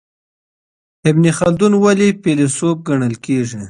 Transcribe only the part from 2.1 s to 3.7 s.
فیلسوف ګڼل کیږي؟